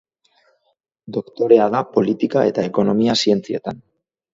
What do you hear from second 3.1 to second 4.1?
Zientzietan.